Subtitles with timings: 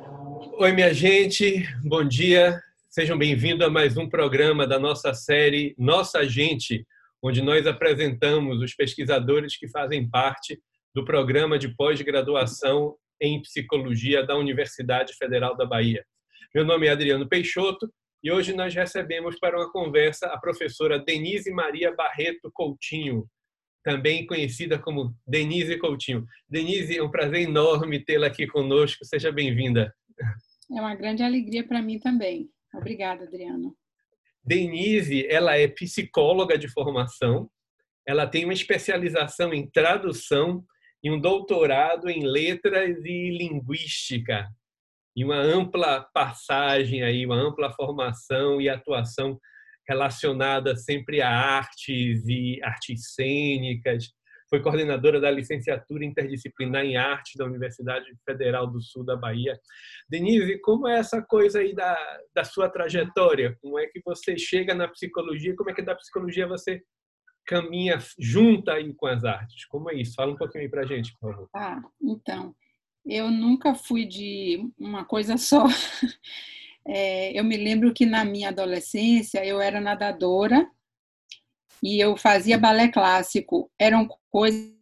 [0.00, 2.60] Oi, minha gente, bom dia.
[2.88, 6.86] Sejam bem-vindos a mais um programa da nossa série Nossa Gente,
[7.22, 10.60] onde nós apresentamos os pesquisadores que fazem parte
[10.94, 16.04] do programa de pós-graduação em psicologia da Universidade Federal da Bahia.
[16.54, 17.92] Meu nome é Adriano Peixoto
[18.22, 23.26] e hoje nós recebemos para uma conversa a professora Denise Maria Barreto Coutinho,
[23.88, 26.26] também conhecida como Denise Coutinho.
[26.46, 29.02] Denise, é um prazer enorme tê-la aqui conosco.
[29.02, 29.94] Seja bem-vinda.
[30.70, 32.50] É uma grande alegria para mim também.
[32.74, 33.74] Obrigada, Adriano.
[34.44, 37.48] Denise, ela é psicóloga de formação.
[38.06, 40.62] Ela tem uma especialização em tradução
[41.02, 44.46] e um doutorado em letras e linguística.
[45.16, 49.40] E uma ampla passagem aí, uma ampla formação e atuação
[49.88, 54.12] relacionada sempre a artes e artes cênicas.
[54.50, 59.58] Foi coordenadora da licenciatura interdisciplinar em arte da Universidade Federal do Sul da Bahia.
[60.08, 61.98] Denise, como é essa coisa aí da,
[62.34, 63.56] da sua trajetória?
[63.60, 65.54] Como é que você chega na psicologia?
[65.54, 66.82] Como é que da psicologia você
[67.46, 69.66] caminha junta aí com as artes?
[69.66, 70.14] Como é isso?
[70.14, 71.50] Fala um pouquinho aí pra gente, por favor.
[71.54, 72.54] Ah, então,
[73.04, 75.64] eu nunca fui de uma coisa só.
[76.88, 80.66] É, eu me lembro que na minha adolescência eu era nadadora
[81.82, 83.70] e eu fazia balé clássico.
[83.78, 84.72] Eram coisas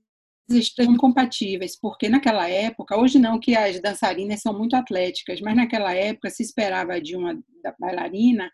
[0.49, 5.93] extremamente compatíveis, porque naquela época, hoje não que as dançarinas são muito atléticas, mas naquela
[5.95, 7.37] época se esperava de uma
[7.81, 8.51] bailarina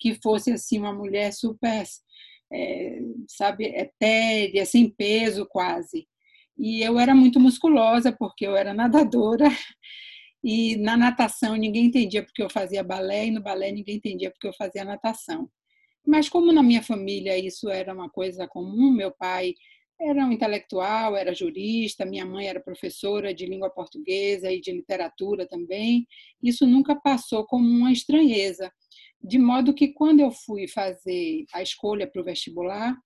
[0.00, 1.84] que fosse assim uma mulher super,
[2.52, 6.08] é, sabe, etérea, sem peso quase.
[6.58, 9.48] E eu era muito musculosa porque eu era nadadora
[10.42, 14.48] e na natação ninguém entendia porque eu fazia balé, e no balé ninguém entendia porque
[14.48, 15.50] eu fazia natação.
[16.06, 19.54] Mas como na minha família isso era uma coisa comum, meu pai
[20.00, 25.46] era um intelectual, era jurista, minha mãe era professora de língua portuguesa e de literatura
[25.46, 26.06] também,
[26.42, 28.72] isso nunca passou como uma estranheza.
[29.20, 32.96] De modo que quando eu fui fazer a escolha para o vestibular,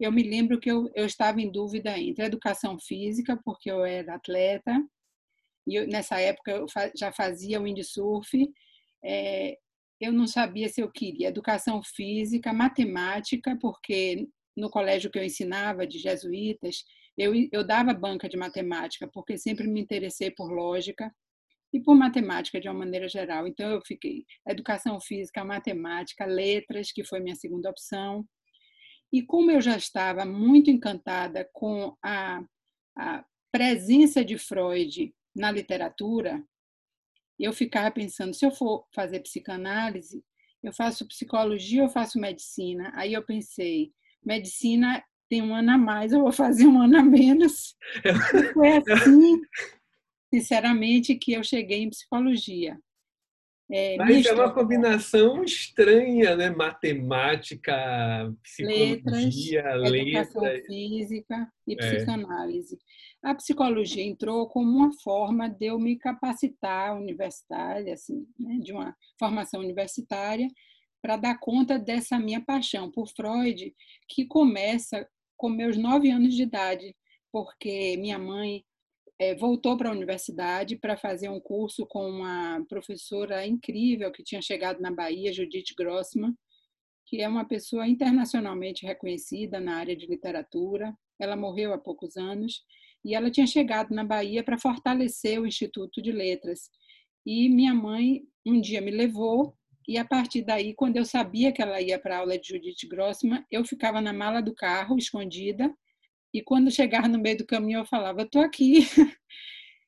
[0.00, 4.16] eu me lembro que eu, eu estava em dúvida entre educação física, porque eu era
[4.16, 4.82] atleta,
[5.66, 6.66] e eu, nessa época eu
[6.96, 8.50] já fazia windsurf,
[9.04, 9.56] é,
[10.00, 14.26] eu não sabia se eu queria educação física, matemática, porque
[14.56, 16.84] no colégio que eu ensinava de jesuítas,
[17.16, 21.14] eu, eu dava banca de matemática, porque sempre me interessei por lógica
[21.72, 23.46] e por matemática de uma maneira geral.
[23.46, 28.26] Então eu fiquei educação física, matemática, letras, que foi minha segunda opção.
[29.12, 32.42] E como eu já estava muito encantada com a,
[32.96, 36.42] a presença de Freud na literatura,
[37.38, 40.22] eu ficava pensando, se eu for fazer psicanálise,
[40.62, 42.92] eu faço psicologia ou faço medicina?
[42.94, 43.92] Aí eu pensei,
[44.22, 47.76] medicina tem um ano a mais, eu vou fazer um ano a menos.
[48.52, 49.40] Foi assim,
[50.34, 52.78] sinceramente, que eu cheguei em psicologia.
[53.72, 56.50] É, Mas é uma combinação estranha, né?
[56.50, 57.72] Matemática,
[58.42, 60.66] psicologia, letras, educação letras.
[60.66, 61.76] física e é.
[61.76, 62.78] psicanálise.
[63.22, 68.58] A psicologia entrou como uma forma de eu me capacitar universitária, assim, né?
[68.60, 70.48] de uma formação universitária,
[71.00, 73.72] para dar conta dessa minha paixão por Freud,
[74.08, 76.94] que começa com meus nove anos de idade,
[77.32, 78.64] porque minha mãe
[79.20, 84.40] é, voltou para a universidade para fazer um curso com uma professora incrível que tinha
[84.40, 86.34] chegado na Bahia, Judith Grossman,
[87.06, 90.96] que é uma pessoa internacionalmente reconhecida na área de literatura.
[91.20, 92.62] Ela morreu há poucos anos
[93.04, 96.70] e ela tinha chegado na Bahia para fortalecer o Instituto de Letras.
[97.26, 99.54] E minha mãe um dia me levou
[99.86, 102.88] e a partir daí, quando eu sabia que ela ia para a aula de Judith
[102.88, 105.70] Grossman, eu ficava na mala do carro, escondida,
[106.32, 108.80] e quando chegava no meio do caminho, eu falava: estou aqui.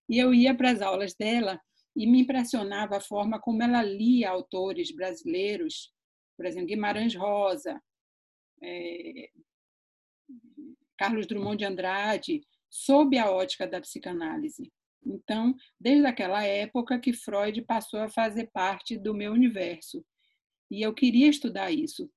[0.08, 1.60] e eu ia para as aulas dela
[1.94, 5.92] e me impressionava a forma como ela lia autores brasileiros,
[6.36, 7.81] por exemplo, Guimarães Rosa,
[8.62, 9.28] é,
[10.97, 14.72] Carlos Drummond de Andrade, sob a ótica da psicanálise.
[15.04, 20.05] Então, desde aquela época que Freud passou a fazer parte do meu universo.
[20.70, 22.11] E eu queria estudar isso.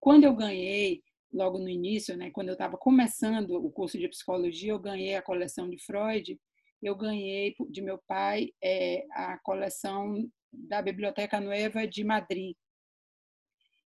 [0.00, 1.02] Quando eu ganhei
[1.32, 5.22] logo no início, né, quando eu estava começando o curso de psicologia, eu ganhei a
[5.22, 6.38] coleção de Freud.
[6.82, 12.56] Eu ganhei de meu pai é, a coleção da Biblioteca Nova de Madrid.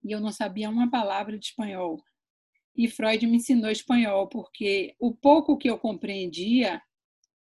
[0.05, 2.03] E eu não sabia uma palavra de espanhol.
[2.77, 6.81] E Freud me ensinou espanhol, porque o pouco que eu compreendia,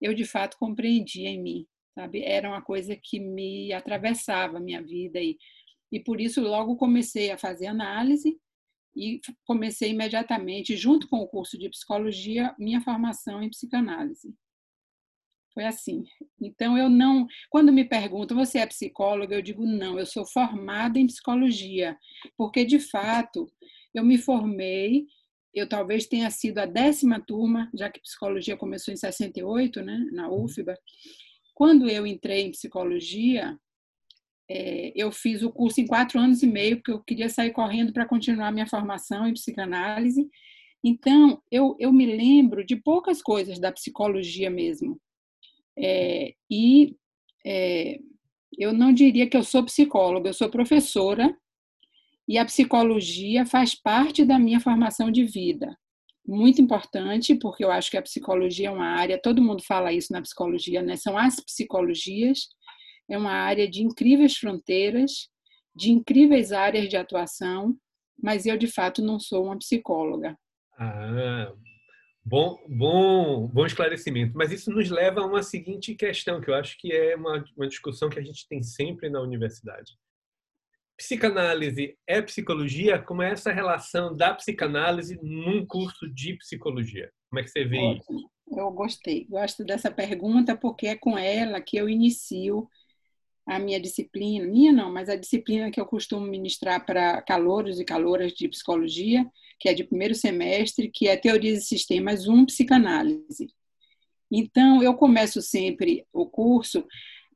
[0.00, 2.22] eu de fato compreendia em mim, sabe?
[2.22, 5.36] Era uma coisa que me atravessava a minha vida e,
[5.90, 8.38] e por isso logo comecei a fazer análise
[8.96, 14.34] e comecei imediatamente, junto com o curso de psicologia, minha formação em psicanálise.
[15.52, 16.04] Foi assim.
[16.40, 17.26] Então, eu não.
[17.48, 19.36] Quando me perguntam, você é psicóloga?
[19.36, 21.96] Eu digo, não, eu sou formada em psicologia,
[22.36, 23.46] porque, de fato,
[23.94, 25.06] eu me formei,
[25.54, 30.28] eu talvez tenha sido a décima turma, já que psicologia começou em 68, né, na
[30.28, 30.44] uhum.
[30.44, 30.76] UFBA.
[31.54, 33.56] Quando eu entrei em psicologia,
[34.50, 37.92] é, eu fiz o curso em quatro anos e meio, porque eu queria sair correndo
[37.92, 40.28] para continuar minha formação em psicanálise.
[40.84, 45.00] Então, eu, eu me lembro de poucas coisas da psicologia mesmo.
[45.78, 46.94] É, e
[47.44, 47.98] é,
[48.58, 51.34] eu não diria que eu sou psicóloga, eu sou professora,
[52.28, 55.76] e a psicologia faz parte da minha formação de vida.
[56.26, 60.12] Muito importante, porque eu acho que a psicologia é uma área, todo mundo fala isso
[60.12, 60.96] na psicologia, né?
[60.96, 62.48] São as psicologias,
[63.08, 65.28] é uma área de incríveis fronteiras,
[65.74, 67.76] de incríveis áreas de atuação,
[68.20, 70.38] mas eu, de fato, não sou uma psicóloga.
[70.78, 71.52] Ah,
[72.24, 74.36] bom, bom, bom esclarecimento.
[74.36, 77.68] Mas isso nos leva a uma seguinte questão, que eu acho que é uma, uma
[77.68, 79.92] discussão que a gente tem sempre na universidade.
[80.96, 83.00] Psicanálise é psicologia?
[83.00, 87.10] Como é essa relação da psicanálise num curso de psicologia?
[87.28, 88.18] Como é que você vê Ótimo.
[88.18, 88.30] isso?
[88.56, 92.68] Eu gostei, gosto dessa pergunta porque é com ela que eu inicio
[93.46, 97.84] a minha disciplina, minha não, mas a disciplina que eu costumo ministrar para calouros e
[97.84, 99.26] caloras de psicologia,
[99.60, 103.48] que é de primeiro semestre, que é Teorias e Sistemas 1, Psicanálise.
[104.30, 106.86] Então, eu começo sempre o curso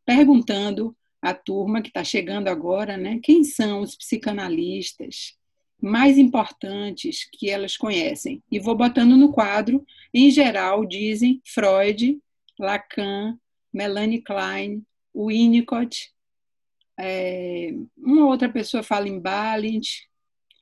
[0.05, 5.37] perguntando à turma que está chegando agora, né, quem são os psicanalistas
[5.81, 8.43] mais importantes que elas conhecem.
[8.51, 12.19] E vou botando no quadro, em geral, dizem Freud,
[12.59, 13.39] Lacan,
[13.73, 14.83] Melanie Klein,
[15.27, 16.13] Winnicott,
[16.99, 19.87] é, uma outra pessoa fala em Balint,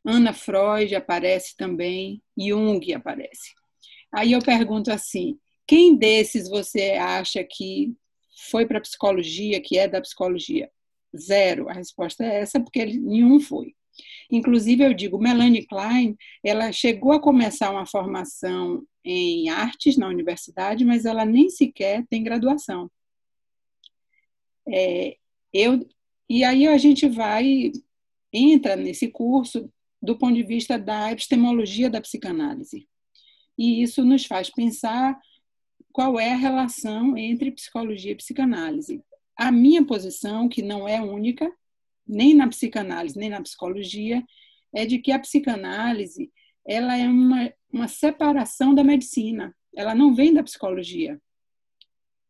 [0.04, 3.52] Ana Freud aparece também, Jung aparece.
[4.12, 7.92] Aí eu pergunto assim: quem desses você acha que
[8.50, 10.70] foi para psicologia, que é da psicologia?
[11.16, 11.68] Zero.
[11.68, 13.74] A resposta é essa, porque nenhum foi.
[14.30, 20.84] Inclusive, eu digo, Melanie Klein, ela chegou a começar uma formação em artes na universidade,
[20.84, 22.90] mas ela nem sequer tem graduação.
[24.68, 25.16] É,
[25.52, 25.88] eu,
[26.28, 27.72] e aí a gente vai,
[28.32, 29.70] entra nesse curso
[30.02, 32.88] do ponto de vista da epistemologia da psicanálise.
[33.56, 35.18] E isso nos faz pensar
[35.92, 39.02] qual é a relação entre psicologia e psicanálise.
[39.34, 41.50] A minha posição, que não é única,
[42.06, 44.22] nem na psicanálise, nem na psicologia,
[44.74, 46.30] é de que a psicanálise
[46.66, 49.54] ela é uma, uma separação da medicina.
[49.74, 51.20] Ela não vem da psicologia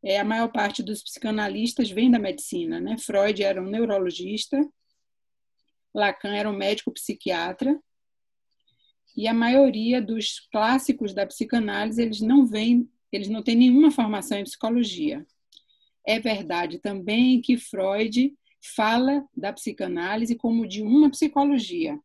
[0.07, 2.79] é, a maior parte dos psicanalistas vem da medicina.
[2.81, 2.97] Né?
[2.97, 4.57] Freud era um neurologista,
[5.93, 7.77] Lacan era um médico psiquiatra,
[9.17, 14.39] e a maioria dos clássicos da psicanálise eles não vêm, eles não têm nenhuma formação
[14.39, 15.27] em psicologia.
[16.07, 18.33] É verdade também que Freud
[18.77, 21.99] fala da psicanálise como de uma psicologia.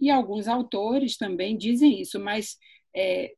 [0.00, 2.56] E alguns autores também dizem isso, mas
[2.96, 3.34] é,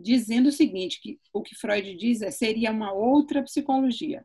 [0.00, 4.24] dizendo o seguinte, que o que Freud diz é seria uma outra psicologia,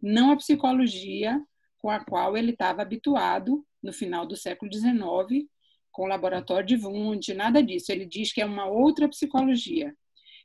[0.00, 1.40] não a psicologia
[1.78, 5.48] com a qual ele estava habituado no final do século XIX,
[5.92, 7.90] com o laboratório de Wundt, nada disso.
[7.90, 9.94] Ele diz que é uma outra psicologia.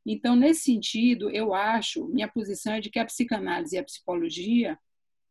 [0.05, 4.77] Então, nesse sentido, eu acho, minha posição é de que a psicanálise e a psicologia,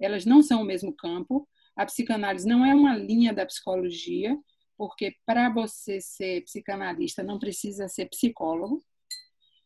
[0.01, 1.49] elas não são o mesmo campo.
[1.77, 4.37] A psicanálise não é uma linha da psicologia,
[4.77, 8.83] porque para você ser psicanalista não precisa ser psicólogo.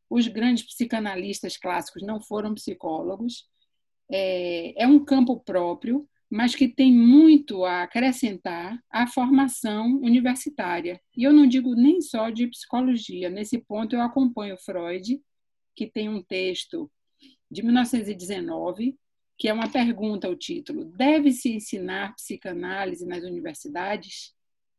[0.08, 3.44] Os grandes psicanalistas clássicos não foram psicólogos.
[4.10, 11.00] É, é um campo próprio, mas que tem muito a acrescentar à formação universitária.
[11.16, 13.30] E eu não digo nem só de psicologia.
[13.30, 15.20] Nesse ponto, eu acompanho Freud,
[15.74, 16.90] que tem um texto
[17.50, 18.96] de 1919,
[19.38, 24.35] que é uma pergunta o título: Deve-se ensinar psicanálise nas universidades?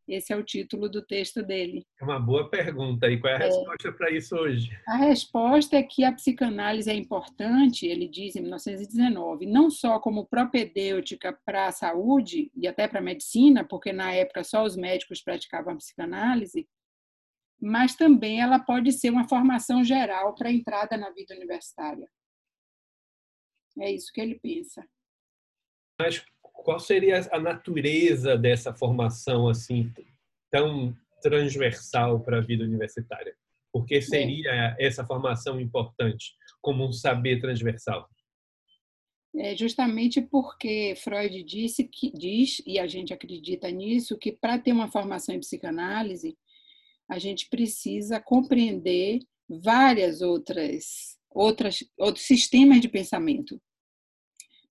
[0.08, 1.86] Esse é o título do texto dele.
[2.00, 3.10] É uma boa pergunta.
[3.10, 3.46] E qual é a é.
[3.48, 4.70] resposta para isso hoje?
[4.88, 10.26] A resposta é que a psicanálise é importante, ele diz em 1919, não só como
[10.26, 15.22] propedêutica para a saúde e até para a medicina, porque na época só os médicos
[15.22, 16.68] praticavam a psicanálise,
[17.60, 22.08] mas também ela pode ser uma formação geral para a entrada na vida universitária.
[23.80, 24.88] É isso que ele pensa.
[26.00, 26.24] Mas
[26.64, 29.92] qual seria a natureza dessa formação assim
[30.52, 33.36] tão transversal para a vida universitária?
[33.72, 38.10] Por que seria essa formação importante como um saber transversal?
[39.36, 44.72] É justamente porque Freud disse que diz e a gente acredita nisso que para ter
[44.72, 46.36] uma formação em psicanálise
[47.10, 53.62] a gente precisa compreender várias outras outras, outros sistemas de pensamento.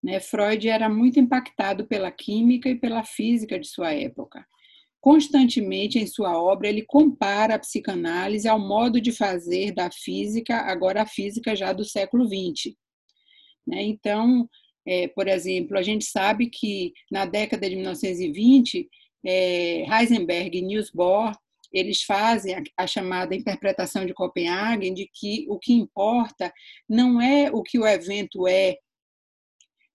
[0.02, 0.20] Né?
[0.20, 4.46] Freud era muito impactado pela química e pela física de sua época.
[5.00, 11.02] Constantemente em sua obra, ele compara a psicanálise ao modo de fazer da física, agora
[11.02, 12.74] a física já do século XX.
[13.66, 13.82] Né?
[13.82, 14.48] Então,
[14.86, 18.88] é, por exemplo, a gente sabe que na década de 1920,
[19.24, 21.32] é, Heisenberg e Niels Bohr
[21.72, 26.52] eles fazem a, a, chamada interpretação de Copenhagen de que o que importa
[26.88, 28.76] não é o que o evento é,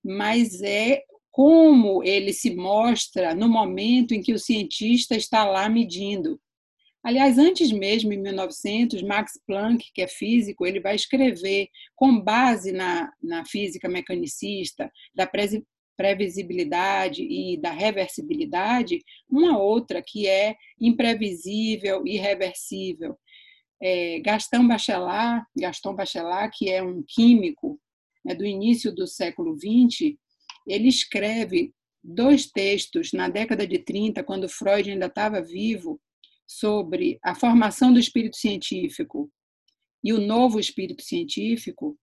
[0.03, 6.39] mas é como ele se mostra no momento em que o cientista está lá medindo.
[7.03, 12.71] Aliás, antes mesmo, em 1900, Max Planck, que é físico, ele vai escrever, com base
[12.71, 15.27] na, na física mecanicista, da
[15.97, 23.17] previsibilidade e da reversibilidade, uma outra que é imprevisível e reversível.
[23.81, 27.79] É, Gaston Bachelard, Gaston Bachelard, que é um químico
[28.23, 30.15] né, do início do século XX,
[30.67, 31.73] ele escreve
[32.03, 35.99] dois textos na década de 30, quando Freud ainda estava vivo,
[36.47, 39.31] sobre a formação do espírito científico
[40.03, 41.97] e o novo espírito científico.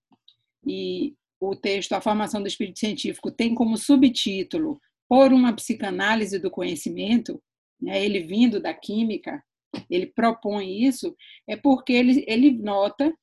[0.67, 6.51] E o texto A Formação do Espírito Científico tem como subtítulo Por uma Psicanálise do
[6.51, 7.43] Conhecimento,
[7.81, 9.43] né, ele vindo da química,
[9.89, 11.15] ele propõe isso,
[11.47, 13.15] é porque ele, ele nota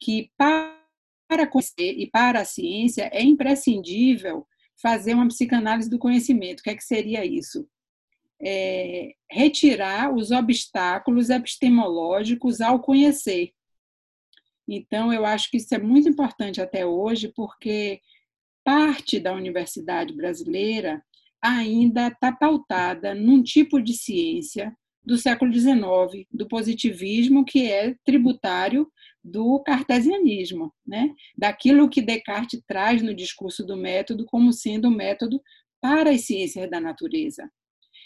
[0.00, 0.83] que para
[1.42, 4.46] conhecer e para a ciência é imprescindível
[4.80, 6.60] fazer uma psicanálise do conhecimento.
[6.60, 7.66] O que, é que seria isso?
[8.40, 13.52] É, retirar os obstáculos epistemológicos ao conhecer.
[14.68, 18.00] Então, eu acho que isso é muito importante até hoje, porque
[18.64, 21.04] parte da universidade brasileira
[21.42, 24.74] ainda está pautada num tipo de ciência
[25.04, 28.90] do século XIX, do positivismo, que é tributário
[29.22, 31.14] do cartesianismo, né?
[31.36, 35.40] daquilo que Descartes traz no discurso do método como sendo um método
[35.80, 37.50] para as ciências da natureza.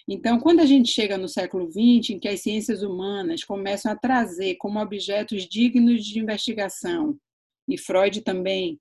[0.09, 3.97] Então, quando a gente chega no século XX, em que as ciências humanas começam a
[3.97, 7.19] trazer como objetos dignos de investigação,
[7.69, 8.81] e Freud também,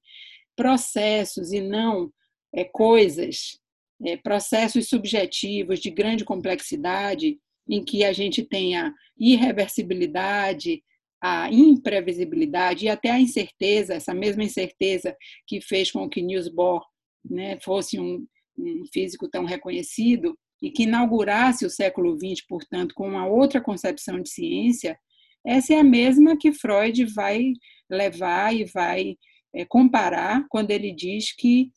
[0.56, 2.12] processos e não
[2.56, 3.60] é, coisas,
[4.06, 7.38] é, processos subjetivos de grande complexidade,
[7.70, 10.84] em que a gente tem a irreversibilidade,
[11.22, 15.16] a imprevisibilidade e até a incerteza, essa mesma incerteza
[15.48, 16.84] que fez com que Niels Bohr
[17.26, 18.26] né, fosse um,
[18.58, 24.22] um físico tão reconhecido, e que inaugurasse o século XX, portanto, com uma outra concepção
[24.22, 24.98] de ciência,
[25.46, 27.54] essa é a mesma que Freud vai
[27.90, 29.16] levar e vai
[29.54, 31.72] é, comparar quando ele diz que,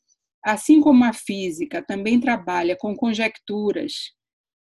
[0.44, 4.12] assim como a física também trabalha com conjecturas,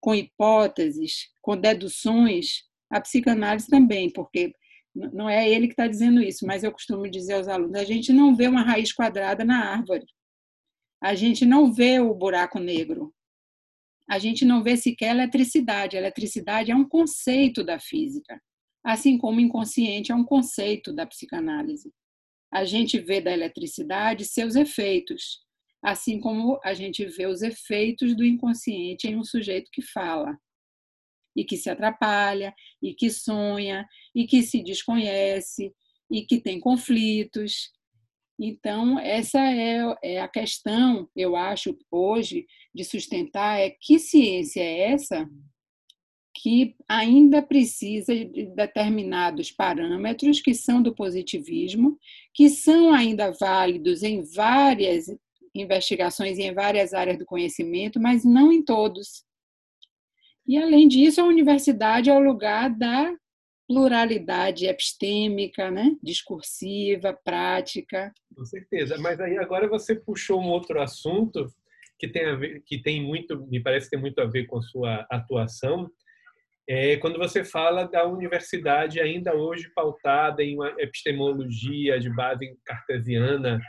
[0.06, 4.54] com hipóteses, com deduções, a psicanálise também, porque
[4.94, 8.14] não é ele que está dizendo isso, mas eu costumo dizer aos alunos: a gente
[8.14, 10.06] não vê uma raiz quadrada na árvore,
[11.02, 13.12] a gente não vê o buraco negro,
[14.08, 15.98] a gente não vê sequer eletricidade.
[15.98, 18.40] A eletricidade é um conceito da física,
[18.84, 21.92] assim como o inconsciente é um conceito da psicanálise.
[22.54, 25.40] A gente vê da eletricidade seus efeitos,
[25.86, 30.36] assim como a gente vê os efeitos do inconsciente em um sujeito que fala
[31.36, 35.72] e que se atrapalha, e que sonha, e que se desconhece,
[36.10, 37.72] e que tem conflitos.
[38.40, 44.92] Então, essa é, é a questão, eu acho, hoje, de sustentar é que ciência é
[44.92, 45.30] essa
[46.38, 51.98] que ainda precisa de determinados parâmetros que são do positivismo,
[52.34, 55.08] que são ainda válidos em várias
[55.56, 59.24] investigações em várias áreas do conhecimento, mas não em todos.
[60.48, 63.16] E, além disso, a universidade é o lugar da
[63.68, 65.96] pluralidade epistêmica, né?
[66.04, 68.14] discursiva, prática.
[68.36, 68.98] Com certeza.
[69.00, 71.48] Mas aí agora você puxou um outro assunto
[71.98, 75.08] que tem a ver, que tem muito, me parece ter muito a ver com sua
[75.10, 75.90] atuação,
[76.68, 83.62] é quando você fala da universidade ainda hoje pautada em uma epistemologia de base cartesiana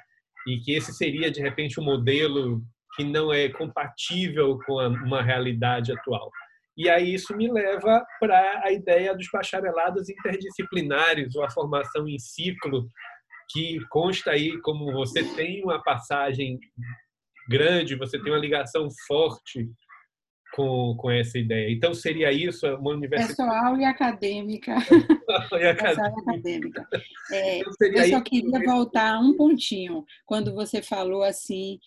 [0.46, 2.62] e que esse seria de repente um modelo
[2.94, 4.74] que não é compatível com
[5.04, 6.30] uma realidade atual.
[6.76, 12.18] E aí isso me leva para a ideia dos bacharelados interdisciplinares, ou a formação em
[12.18, 12.86] ciclo,
[13.50, 16.58] que consta aí como você tem uma passagem
[17.48, 19.70] grande, você tem uma ligação forte
[20.56, 21.70] com, com essa ideia.
[21.70, 23.36] Então, seria isso uma universidade...
[23.36, 24.74] Pessoal e acadêmica.
[25.52, 26.88] e acadêmica.
[27.30, 31.78] É, então, eu só queria voltar a um pontinho, quando você falou assim,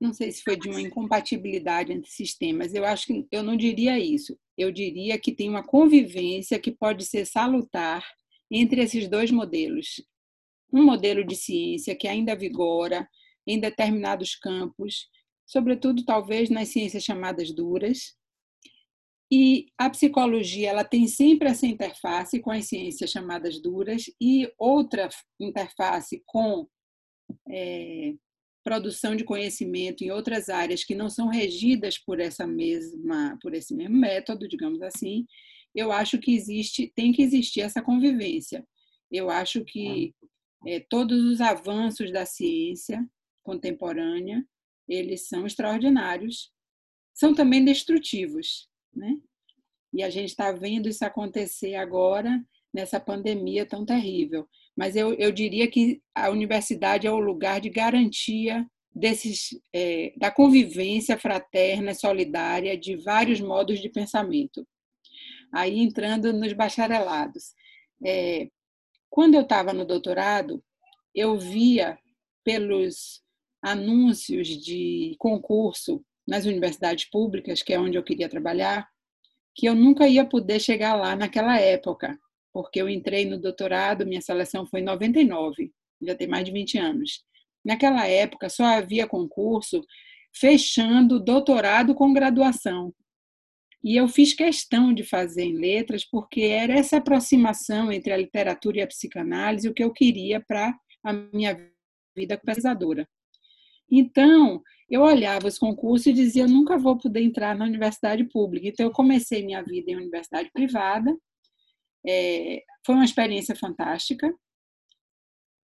[0.00, 3.98] não sei se foi de uma incompatibilidade entre sistemas, eu acho que eu não diria
[3.98, 4.38] isso.
[4.56, 8.02] Eu diria que tem uma convivência que pode ser salutar
[8.50, 10.02] entre esses dois modelos.
[10.72, 13.06] um modelo de ciência que ainda vigora
[13.46, 15.08] em determinados campos,
[15.52, 18.16] sobretudo talvez nas ciências chamadas duras.
[19.30, 25.10] E a psicologia ela tem sempre essa interface com as ciências chamadas duras e outra
[25.38, 26.66] interface com
[27.50, 28.14] é,
[28.64, 33.74] produção de conhecimento em outras áreas que não são regidas por essa mesma por esse
[33.74, 35.26] mesmo método, digamos assim,
[35.74, 38.66] eu acho que existe tem que existir essa convivência.
[39.10, 40.14] Eu acho que
[40.66, 43.06] é, todos os avanços da ciência
[43.42, 44.42] contemporânea
[44.88, 46.50] eles são extraordinários,
[47.14, 49.16] são também destrutivos, né?
[49.92, 55.30] E a gente está vendo isso acontecer agora nessa pandemia tão terrível mas eu, eu
[55.30, 62.76] diria que a universidade é o lugar de garantia desses, é, da convivência fraterna, solidária,
[62.76, 64.66] de vários modos de pensamento.
[65.52, 67.54] Aí entrando nos bacharelados.
[68.04, 68.48] É,
[69.10, 70.62] quando eu estava no doutorado,
[71.14, 71.98] eu via
[72.42, 73.22] pelos
[73.62, 78.88] anúncios de concurso nas universidades públicas, que é onde eu queria trabalhar,
[79.54, 82.18] que eu nunca ia poder chegar lá naquela época,
[82.52, 86.78] porque eu entrei no doutorado, minha seleção foi em 99, já tem mais de 20
[86.78, 87.22] anos.
[87.64, 89.84] Naquela época só havia concurso
[90.34, 92.92] fechando doutorado com graduação.
[93.84, 98.78] E eu fiz questão de fazer em letras, porque era essa aproximação entre a literatura
[98.78, 101.58] e a psicanálise o que eu queria para a minha
[102.16, 103.08] vida pesquisadora.
[103.94, 108.66] Então, eu olhava os concursos e dizia: eu nunca vou poder entrar na universidade pública.
[108.68, 111.14] Então, eu comecei minha vida em universidade privada,
[112.06, 114.34] é, foi uma experiência fantástica.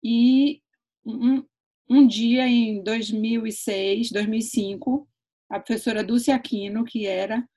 [0.04, 0.62] E
[1.06, 1.42] um,
[1.90, 5.08] um dia, em 2006, 2005,
[5.50, 7.48] a professora Dulce Aquino, que era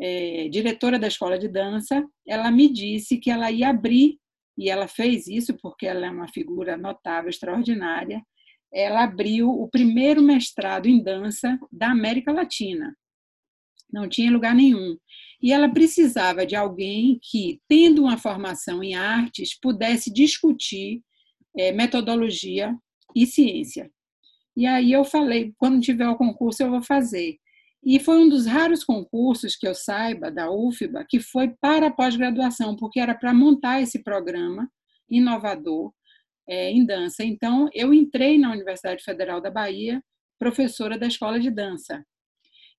[0.00, 4.18] é, diretora da escola de dança, ela me disse que ela ia abrir,
[4.58, 8.22] e ela fez isso porque ela é uma figura notável, extraordinária,
[8.72, 12.96] ela abriu o primeiro mestrado em dança da América Latina.
[13.92, 14.96] Não tinha lugar nenhum
[15.42, 21.02] e ela precisava de alguém que, tendo uma formação em artes, pudesse discutir
[21.56, 22.76] é, metodologia
[23.14, 23.90] e ciência.
[24.56, 27.36] E aí eu falei, quando tiver o concurso eu vou fazer.
[27.84, 32.74] E foi um dos raros concursos que eu saiba da UFBA que foi para pós-graduação,
[32.74, 34.68] porque era para montar esse programa
[35.08, 35.92] inovador
[36.48, 37.24] é, em dança.
[37.24, 40.02] Então, eu entrei na Universidade Federal da Bahia,
[40.38, 42.04] professora da Escola de Dança.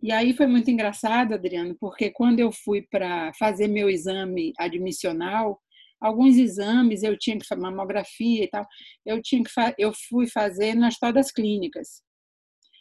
[0.02, 5.60] E aí foi muito engraçado, Adriano, porque quando eu fui para fazer meu exame admissional,
[6.00, 8.66] alguns exames eu tinha que fazer mamografia e tal,
[9.06, 12.04] eu tinha que eu fui fazer nas todas clínicas.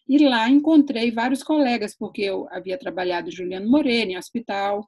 [0.09, 4.87] E lá encontrei vários colegas, porque eu havia trabalhado Juliano Moreira em hospital,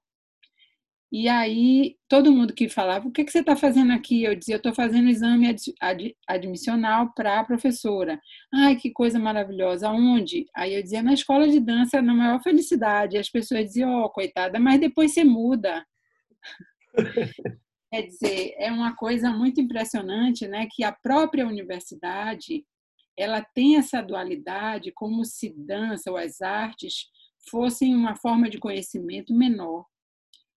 [1.10, 4.24] e aí, todo mundo que falava, o que, que você está fazendo aqui?
[4.24, 8.20] Eu dizia, eu estou fazendo exame ad, admissional para a professora.
[8.52, 9.88] Ai, que coisa maravilhosa.
[9.88, 10.44] Onde?
[10.54, 13.16] Aí eu dizia, na escola de dança, na maior felicidade.
[13.16, 15.82] E as pessoas diziam, oh, coitada, mas depois você muda.
[17.90, 20.68] Quer dizer, é uma coisa muito impressionante, né?
[20.70, 22.66] Que a própria universidade,
[23.16, 27.06] ela tem essa dualidade como se dança ou as artes
[27.50, 29.86] fossem uma forma de conhecimento menor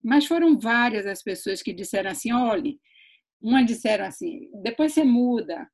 [0.03, 2.79] mas foram várias as pessoas que disseram assim: olhe,
[3.41, 5.67] uma disseram assim, depois você muda.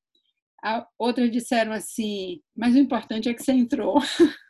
[0.97, 3.99] Outras disseram assim, mas o importante é que você entrou.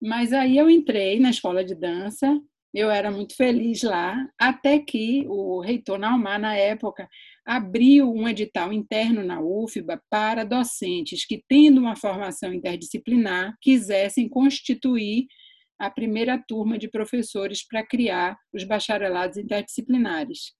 [0.00, 2.40] mas aí eu entrei na escola de dança,
[2.72, 7.08] eu era muito feliz lá, até que o reitor Naumar, na época,
[7.44, 15.26] abriu um edital interno na UFBA para docentes que, tendo uma formação interdisciplinar, quisessem constituir
[15.80, 20.52] a primeira turma de professores para criar os bacharelados interdisciplinares.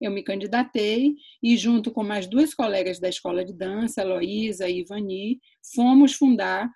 [0.00, 4.80] Eu me candidatei e, junto com mais duas colegas da escola de dança, Heloísa e
[4.80, 5.38] Ivani,
[5.74, 6.70] fomos fundar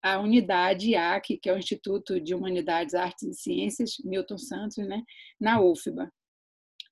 [0.00, 5.02] a unidade IAC, que é o Instituto de Humanidades, Artes e Ciências, Milton Santos, né,
[5.40, 6.08] na UFBA.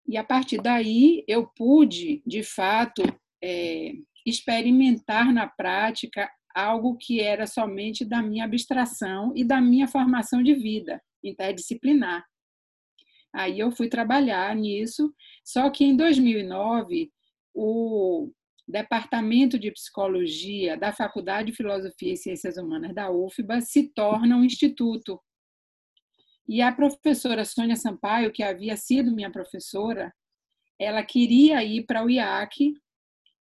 [0.09, 3.03] E a partir daí eu pude, de fato,
[3.42, 3.92] é,
[4.27, 10.55] experimentar na prática algo que era somente da minha abstração e da minha formação de
[10.55, 12.25] vida interdisciplinar.
[13.35, 15.14] Aí eu fui trabalhar nisso,
[15.45, 17.12] só que em 2009
[17.55, 18.33] o
[18.66, 24.45] Departamento de Psicologia da Faculdade de Filosofia e Ciências Humanas da UFBA se torna um
[24.45, 25.21] instituto.
[26.49, 30.11] E a professora Sônia Sampaio, que havia sido minha professora,
[30.79, 32.75] ela queria ir para o IAC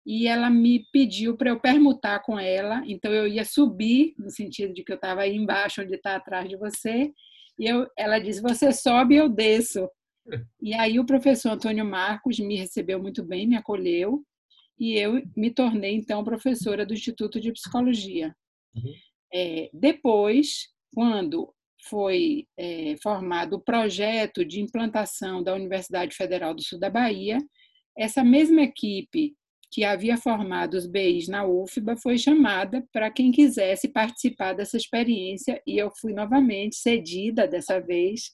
[0.07, 2.83] e ela me pediu para eu permutar com ela.
[2.87, 6.49] Então eu ia subir, no sentido de que eu estava aí embaixo, onde está atrás
[6.49, 7.13] de você,
[7.59, 9.89] e eu, ela disse: Você sobe, eu desço.
[10.61, 14.25] E aí o professor Antônio Marcos me recebeu muito bem, me acolheu,
[14.79, 18.35] e eu me tornei, então, professora do Instituto de Psicologia.
[18.75, 18.93] Uhum.
[19.33, 21.53] É, depois, quando
[21.89, 27.39] foi é, formado o projeto de implantação da Universidade Federal do Sul da Bahia,
[27.97, 29.35] essa mesma equipe
[29.75, 35.61] que havia formado os BIs na UFBA foi chamada para quem quisesse participar dessa experiência
[35.67, 38.31] e eu fui novamente cedida dessa vez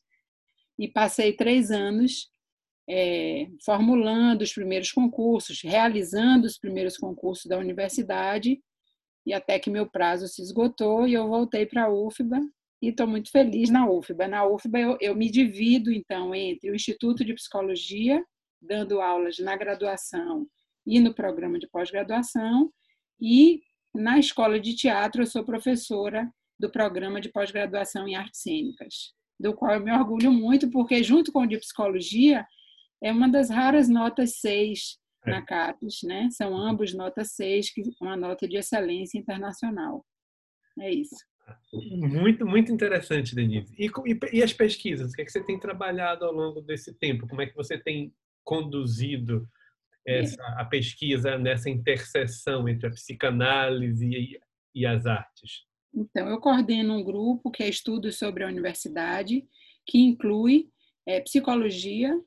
[0.79, 2.29] e passei três anos
[2.87, 8.61] é, formulando os primeiros concursos, realizando os primeiros concursos da universidade
[9.25, 12.39] e até que meu prazo se esgotou e eu voltei para a UFBA
[12.83, 14.29] e estou muito feliz na UFBA.
[14.29, 18.23] Na UFBA eu, eu me divido então entre o Instituto de Psicologia,
[18.61, 20.47] dando aulas na graduação
[20.87, 22.73] e no programa de pós-graduação,
[23.21, 23.63] e
[23.95, 29.55] na escola de teatro eu sou professora do programa de pós-graduação em artes cênicas, do
[29.55, 32.47] qual eu me orgulho muito, porque junto com o de psicologia
[33.03, 35.43] é uma das raras notas 6 na é.
[35.43, 36.29] CAPES, né?
[36.31, 40.05] São ambos nota 6, que uma nota de excelência internacional.
[40.79, 41.17] É isso.
[41.73, 43.75] Muito, muito interessante, Denise.
[43.79, 45.13] E, e, e, as pesquisas?
[45.13, 47.27] O que, é que você tem trabalhado ao longo desse tempo?
[47.27, 48.15] Como é que você tem
[48.45, 49.49] conduzido
[50.07, 54.41] essa, a pesquisa nessa interseção entre a psicanálise e,
[54.75, 55.65] e as artes?
[55.95, 59.45] Então, eu coordeno um grupo que é Estudos sobre a Universidade,
[59.87, 60.69] que inclui
[61.07, 62.19] é, psicologia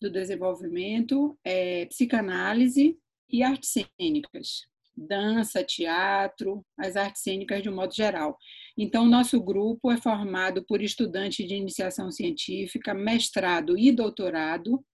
[0.00, 2.96] do desenvolvimento, é, psicanálise
[3.30, 8.38] e artes cênicas dança, teatro, as artes cênicas de um modo geral.
[8.76, 14.84] Então, nosso grupo é formado por estudantes de iniciação científica, mestrado e doutorado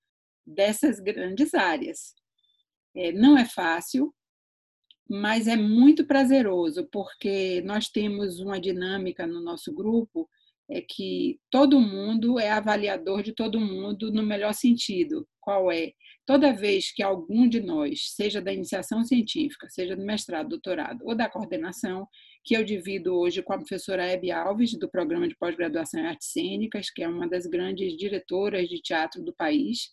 [0.48, 2.14] dessas grandes áreas.
[2.96, 4.14] É, não é fácil,
[5.08, 10.28] mas é muito prazeroso, porque nós temos uma dinâmica no nosso grupo
[10.70, 15.26] é que todo mundo é avaliador de todo mundo no melhor sentido.
[15.40, 15.92] Qual é?
[16.26, 21.14] Toda vez que algum de nós, seja da iniciação científica, seja do mestrado, doutorado ou
[21.14, 22.06] da coordenação,
[22.44, 26.30] que eu divido hoje com a professora Hebe Alves, do programa de pós-graduação em artes
[26.32, 29.90] cênicas, que é uma das grandes diretoras de teatro do país,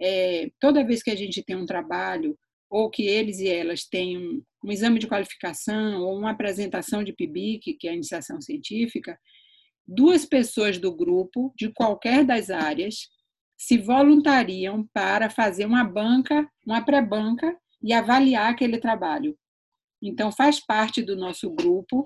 [0.00, 2.38] é, toda vez que a gente tem um trabalho,
[2.70, 7.12] ou que eles e elas têm um, um exame de qualificação ou uma apresentação de
[7.12, 9.18] PIBIC, que é a iniciação científica,
[9.86, 13.08] duas pessoas do grupo, de qualquer das áreas,
[13.56, 19.36] se voluntariam para fazer uma banca, uma pré-banca e avaliar aquele trabalho.
[20.02, 22.04] Então, faz parte do nosso grupo,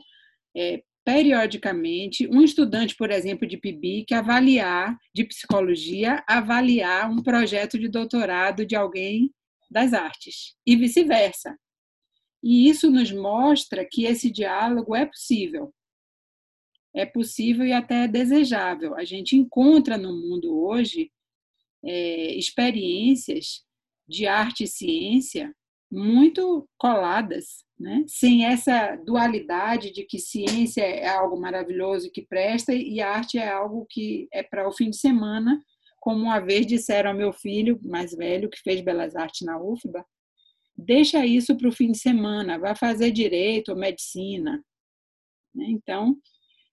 [0.56, 7.88] é, periodicamente, um estudante, por exemplo, de PIBIC, avaliar, de psicologia, avaliar um projeto de
[7.88, 9.32] doutorado de alguém
[9.70, 11.56] das artes, e vice-versa.
[12.42, 15.72] E isso nos mostra que esse diálogo é possível.
[16.94, 18.94] É possível e até desejável.
[18.94, 21.10] A gente encontra no mundo hoje
[21.84, 23.64] é, experiências
[24.06, 25.54] de arte e ciência
[25.90, 28.04] muito coladas, né?
[28.06, 33.84] sem essa dualidade de que ciência é algo maravilhoso que presta e arte é algo
[33.90, 35.60] que é para o fim de semana,
[35.98, 40.06] como uma vez disseram ao meu filho mais velho, que fez Belas Artes na UFBA,
[40.76, 44.64] deixa isso para o fim de semana, vai fazer direito ou medicina.
[45.52, 45.66] Né?
[45.70, 46.16] Então,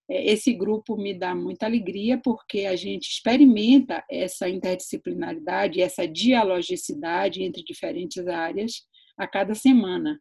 [0.08, 7.42] é, esse grupo me dá muita alegria porque a gente experimenta essa interdisciplinaridade, essa dialogicidade
[7.42, 8.84] entre diferentes áreas
[9.18, 10.20] a cada semana.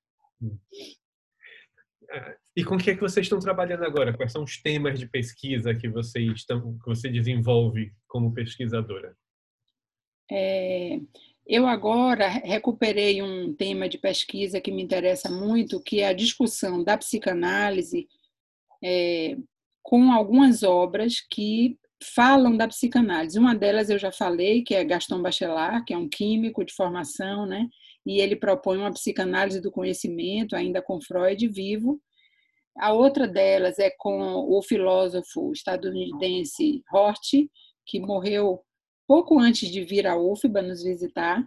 [2.56, 4.16] E com o que é que vocês estão trabalhando agora?
[4.16, 9.16] Quais são os temas de pesquisa que vocês estão, que você desenvolve como pesquisadora?
[10.30, 10.98] É,
[11.46, 16.82] eu agora recuperei um tema de pesquisa que me interessa muito, que é a discussão
[16.82, 18.06] da psicanálise
[18.84, 19.36] é,
[19.82, 21.78] com algumas obras que
[22.14, 23.38] falam da psicanálise.
[23.38, 27.46] Uma delas eu já falei, que é Gaston Bachelard, que é um químico de formação,
[27.46, 27.68] né?
[28.08, 32.00] E ele propõe uma psicanálise do conhecimento, ainda com Freud vivo.
[32.78, 34.18] A outra delas é com
[34.48, 37.48] o filósofo estadunidense Hort,
[37.84, 38.62] que morreu
[39.06, 41.46] pouco antes de vir à UFBA nos visitar,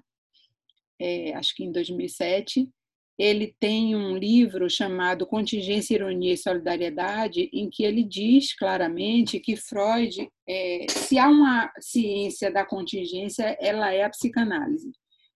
[0.99, 2.69] é, acho que em 2007
[3.17, 9.55] ele tem um livro chamado Contingência, Ironia e Solidariedade, em que ele diz claramente que
[9.55, 14.91] Freud, é, se há uma ciência da contingência, ela é a psicanálise.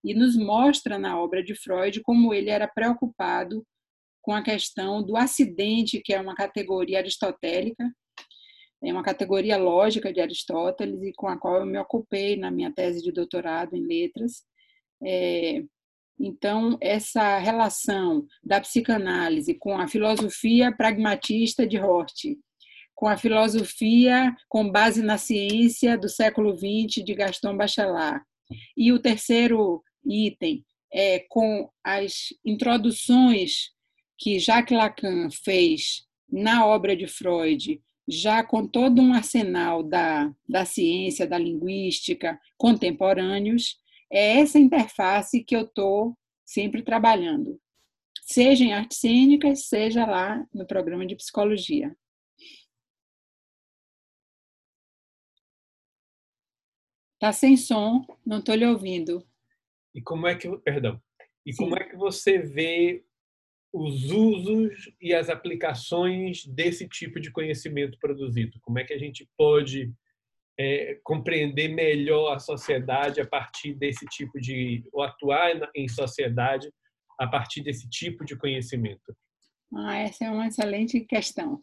[0.06, 3.66] E nos mostra na obra de Freud como ele era preocupado
[4.22, 7.92] com a questão do acidente, que é uma categoria aristotélica,
[8.84, 12.72] é uma categoria lógica de Aristóteles e com a qual eu me ocupei na minha
[12.72, 14.44] tese de doutorado em letras.
[15.04, 15.64] É,
[16.20, 22.38] então, essa relação da psicanálise com a filosofia pragmatista de Hort,
[22.94, 28.24] com a filosofia com base na ciência do século XX de Gaston Bachelard.
[28.78, 33.72] E o terceiro item é com as introduções
[34.18, 40.64] que Jacques Lacan fez na obra de Freud, já com todo um arsenal da, da
[40.64, 43.78] ciência, da linguística, contemporâneos,
[44.12, 47.60] é essa interface que eu estou sempre trabalhando,
[48.22, 51.96] seja em artes cênicas, seja lá no programa de psicologia.
[57.20, 59.26] Tá sem som, não estou lhe ouvindo.
[59.96, 61.02] E como é que, perdão,
[61.46, 61.64] e Sim.
[61.64, 63.04] como é que você vê
[63.74, 68.60] os usos e as aplicações desse tipo de conhecimento produzido?
[68.62, 69.94] Como é que a gente pode
[70.60, 76.70] é, compreender melhor a sociedade a partir desse tipo de, ou atuar em sociedade
[77.20, 79.16] a partir desse tipo de conhecimento?
[79.74, 81.62] Ah, essa é uma excelente questão.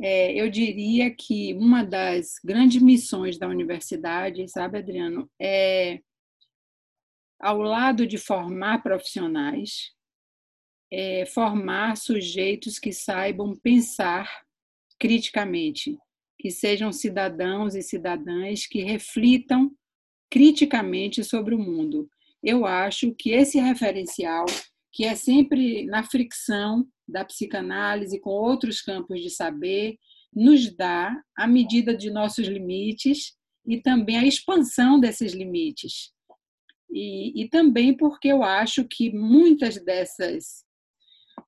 [0.00, 6.00] É, eu diria que uma das grandes missões da universidade, sabe, Adriano, é
[7.40, 9.92] ao lado de formar profissionais,
[10.92, 14.28] é formar sujeitos que saibam pensar
[14.98, 15.96] criticamente,
[16.38, 19.70] que sejam cidadãos e cidadãs que reflitam
[20.30, 22.08] criticamente sobre o mundo.
[22.42, 24.44] Eu acho que esse referencial,
[24.92, 29.96] que é sempre na fricção da psicanálise com outros campos de saber,
[30.32, 33.34] nos dá a medida de nossos limites
[33.66, 36.12] e também a expansão desses limites.
[36.92, 40.64] E, e também porque eu acho que muitas dessas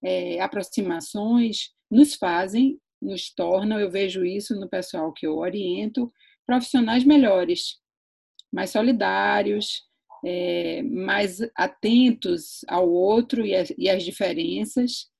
[0.03, 6.13] é, aproximações nos fazem, nos tornam, eu vejo isso no pessoal que eu oriento,
[6.47, 7.81] profissionais melhores,
[8.53, 9.83] mais solidários,
[10.25, 15.11] é, mais atentos ao outro e, e às diferenças.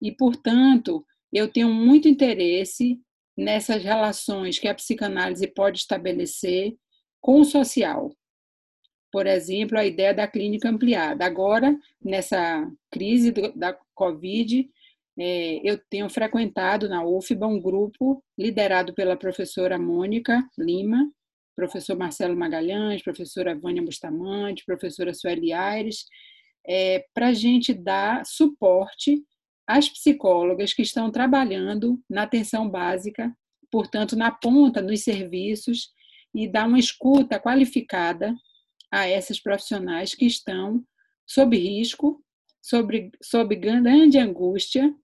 [0.00, 2.98] E, portanto, eu tenho muito interesse
[3.36, 6.74] nessas relações que a psicanálise pode estabelecer
[7.20, 8.10] com o social,
[9.10, 11.24] por exemplo, a ideia da clínica ampliada.
[11.24, 14.68] Agora, nessa crise da Covid,
[15.18, 21.10] é, eu tenho frequentado na UFBA um grupo liderado pela professora Mônica Lima,
[21.56, 26.04] professor Marcelo Magalhães, professora Vânia Bustamante, professora Sueli Aires,
[26.66, 29.20] é, para a gente dar suporte
[29.66, 33.34] às psicólogas que estão trabalhando na atenção básica,
[33.70, 35.90] portanto, na ponta, nos serviços,
[36.34, 38.34] e dar uma escuta qualificada
[38.90, 40.84] a essas profissionais que estão
[41.26, 42.22] sob risco,
[42.62, 44.94] sob, sob grande angústia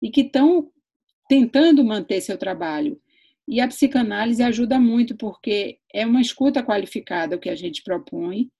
[0.00, 0.70] e que estão
[1.28, 3.00] tentando manter seu trabalho.
[3.48, 8.50] E a psicanálise ajuda muito, porque é uma escuta qualificada o que a gente propõe,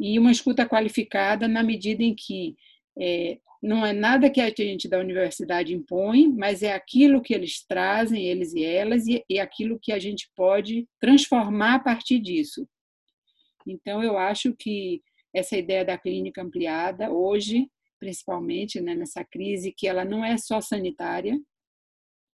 [0.00, 2.56] e uma escuta qualificada na medida em que
[2.98, 7.64] é, não é nada que a gente da universidade impõe, mas é aquilo que eles
[7.64, 12.66] trazem, eles e elas, e, e aquilo que a gente pode transformar a partir disso.
[13.66, 15.02] Então, eu acho que
[15.34, 20.60] essa ideia da clínica ampliada, hoje, principalmente né, nessa crise, que ela não é só
[20.60, 21.38] sanitária,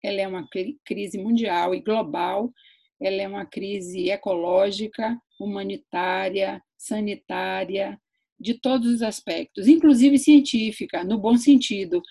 [0.03, 0.47] ela é uma
[0.85, 2.53] crise mundial e global,
[3.01, 7.99] ela é uma crise ecológica, humanitária, sanitária,
[8.39, 12.03] de todos os aspectos, inclusive científica, no bom sentido.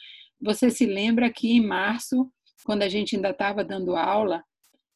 [0.41, 2.29] Você se lembra que em março,
[2.65, 4.43] quando a gente ainda estava dando aula,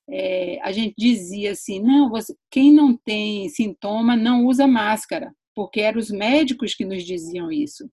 [0.10, 5.82] é, a gente dizia assim, não, você, quem não tem sintoma não usa máscara, porque
[5.82, 7.90] eram os médicos que nos diziam isso.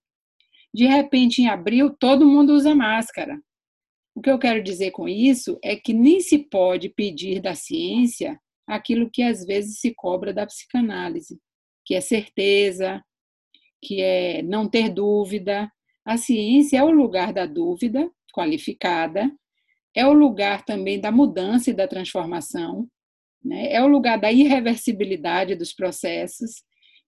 [0.72, 3.40] De repente, em abril, todo mundo usa máscara.
[4.14, 8.40] O que eu quero dizer com isso é que nem se pode pedir da ciência
[8.66, 11.38] aquilo que às vezes se cobra da psicanálise,
[11.84, 13.02] que é certeza,
[13.82, 15.70] que é não ter dúvida.
[16.04, 19.30] A ciência é o lugar da dúvida qualificada
[19.94, 22.88] é o lugar também da mudança e da transformação,
[23.44, 23.72] né?
[23.72, 26.62] é o lugar da irreversibilidade dos processos.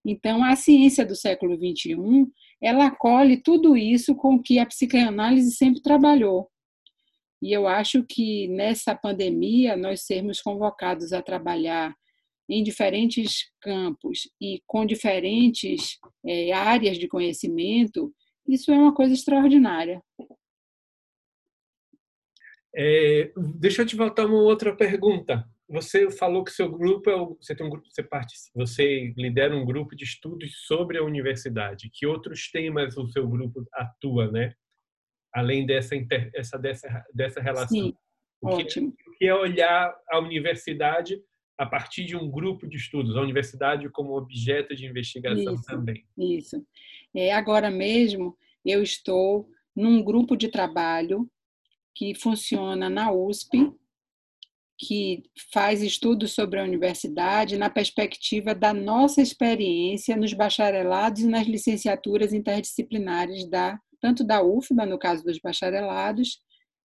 [0.05, 2.27] Então, a ciência do século XXI,
[2.61, 6.49] ela acolhe tudo isso com que a psicanálise sempre trabalhou.
[7.41, 11.93] E eu acho que nessa pandemia, nós sermos convocados a trabalhar
[12.49, 18.13] em diferentes campos e com diferentes é, áreas de conhecimento,
[18.47, 20.01] isso é uma coisa extraordinária.
[22.77, 25.43] É, deixa eu te voltar uma outra pergunta.
[25.67, 29.55] Você falou que seu grupo é o, você tem um grupo, você participa, você lidera
[29.55, 31.89] um grupo de estudos sobre a universidade.
[31.91, 34.53] Que outros temas o seu grupo atua, né?
[35.33, 35.95] Além dessa
[36.35, 37.67] essa dessa dessa relação.
[37.67, 37.93] Sim,
[38.41, 38.89] o que, ótimo.
[38.89, 41.19] O que é olhar a universidade
[41.57, 46.05] a partir de um grupo de estudos, a universidade como objeto de investigação isso, também.
[46.15, 46.63] Isso.
[47.15, 51.27] É, agora mesmo eu estou num grupo de trabalho
[51.97, 53.73] que funciona na USP,
[54.77, 61.47] que faz estudos sobre a universidade na perspectiva da nossa experiência nos bacharelados e nas
[61.47, 66.39] licenciaturas interdisciplinares da tanto da UFBA no caso dos bacharelados,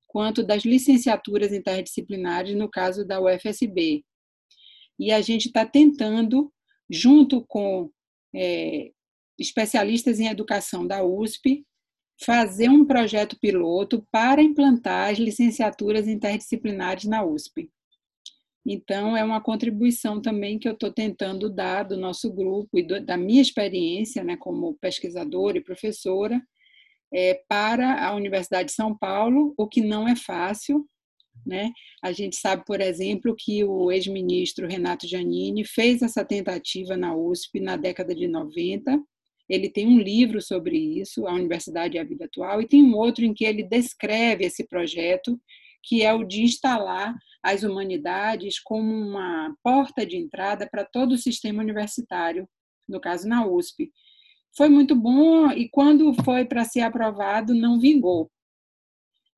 [0.09, 4.03] quanto das licenciaturas interdisciplinares no caso da UFSB.
[4.99, 6.51] E a gente está tentando,
[6.89, 7.91] junto com
[8.35, 8.93] é,
[9.39, 11.67] especialistas em educação da USP,
[12.25, 17.71] fazer um projeto piloto para implantar as licenciaturas interdisciplinares na USP.
[18.65, 23.05] Então, é uma contribuição também que eu estou tentando dar do nosso grupo e do,
[23.05, 26.41] da minha experiência né, como pesquisadora e professora
[27.13, 30.89] é, para a Universidade de São Paulo, o que não é fácil.
[31.45, 31.73] Né?
[32.03, 37.59] A gente sabe, por exemplo, que o ex-ministro Renato Giannini fez essa tentativa na USP
[37.59, 39.03] na década de 90.
[39.53, 42.97] Ele tem um livro sobre isso, A Universidade e a Vida Atual, e tem um
[42.97, 45.39] outro em que ele descreve esse projeto,
[45.83, 51.19] que é o de instalar as humanidades como uma porta de entrada para todo o
[51.19, 52.49] sistema universitário,
[52.89, 53.93] no caso na USP.
[54.57, 58.31] Foi muito bom e quando foi para ser aprovado não vingou.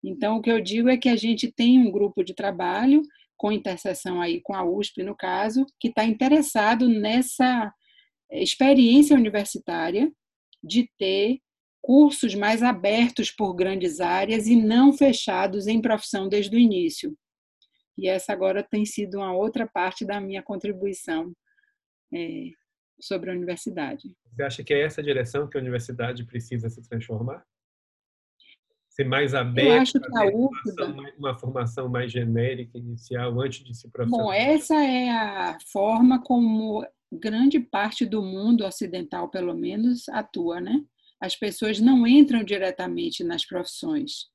[0.05, 3.03] Então o que eu digo é que a gente tem um grupo de trabalho
[3.37, 7.75] com interseção aí com a USP no caso, que está interessado nessa
[8.43, 10.13] experiência universitária
[10.63, 11.39] de ter
[11.83, 17.15] cursos mais abertos por grandes áreas e não fechados em profissão desde o início.
[17.97, 21.33] E essa agora tem sido uma outra parte da minha contribuição
[22.13, 22.51] é,
[23.01, 24.15] sobre a universidade.
[24.33, 27.45] Você acha que é essa direção que a universidade precisa se transformar?
[28.89, 31.13] Ser mais aberta, Eu acho que a UFBA...
[31.19, 34.47] uma formação mais genérica inicial antes de se profissionalizar?
[34.47, 36.85] Bom, essa é a forma como
[37.19, 40.83] grande parte do mundo ocidental, pelo menos, atua, né?
[41.21, 44.27] As pessoas não entram diretamente nas profissões.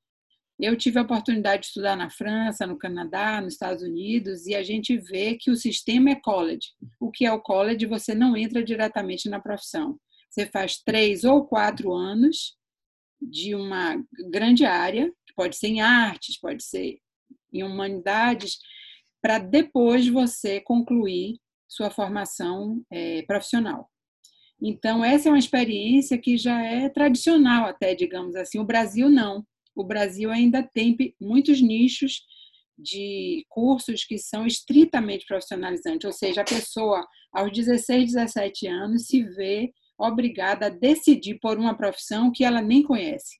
[0.58, 4.62] Eu tive a oportunidade de estudar na França, no Canadá, nos Estados Unidos, e a
[4.62, 6.68] gente vê que o sistema é college.
[6.98, 7.86] O que é o college?
[7.86, 9.98] Você não entra diretamente na profissão.
[10.28, 12.56] Você faz três ou quatro anos
[13.20, 16.98] de uma grande área, que pode ser em artes, pode ser
[17.52, 18.58] em humanidades,
[19.22, 21.38] para depois você concluir
[21.70, 23.88] sua formação é, profissional.
[24.62, 28.58] Então, essa é uma experiência que já é tradicional, até, digamos assim.
[28.58, 32.22] O Brasil não o Brasil ainda tem muitos nichos
[32.78, 39.22] de cursos que são estritamente profissionalizantes, ou seja, a pessoa aos 16, 17 anos se
[39.22, 43.38] vê obrigada a decidir por uma profissão que ela nem conhece,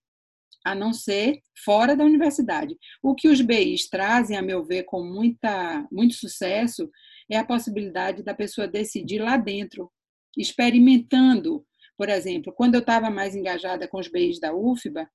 [0.64, 2.77] a não ser fora da universidade.
[3.03, 6.90] O que os BIs trazem, a meu ver, com muita, muito sucesso,
[7.31, 9.90] é a possibilidade da pessoa decidir lá dentro,
[10.37, 11.64] experimentando.
[11.97, 15.09] Por exemplo, quando eu estava mais engajada com os BIs da UFBA,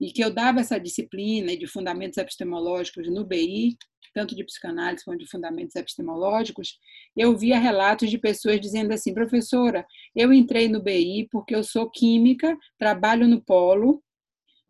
[0.00, 3.76] e que eu dava essa disciplina de fundamentos epistemológicos no BI,
[4.12, 6.78] tanto de psicanálise quanto de fundamentos epistemológicos,
[7.16, 11.90] eu via relatos de pessoas dizendo assim: professora, eu entrei no BI porque eu sou
[11.90, 14.02] química, trabalho no polo,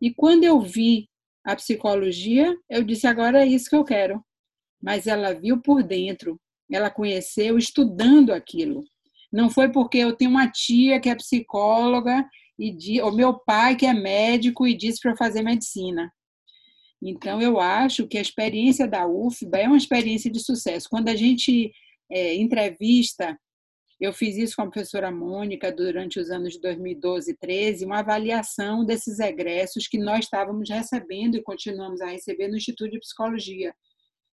[0.00, 1.08] e quando eu vi
[1.44, 4.24] a psicologia, eu disse: agora é isso que eu quero.
[4.82, 6.38] Mas ela viu por dentro,
[6.70, 8.84] ela conheceu estudando aquilo.
[9.32, 12.24] Não foi porque eu tenho uma tia que é psicóloga
[12.58, 16.12] e o meu pai que é médico e disse para fazer medicina.
[17.02, 20.88] Então eu acho que a experiência da UFBA é uma experiência de sucesso.
[20.88, 21.72] Quando a gente
[22.10, 23.38] é, entrevista,
[24.00, 27.98] eu fiz isso com a professora Mônica durante os anos de 2012 e 13, uma
[27.98, 33.74] avaliação desses egressos que nós estávamos recebendo e continuamos a receber no Instituto de Psicologia.